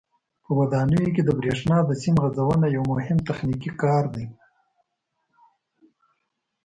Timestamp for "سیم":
2.03-2.15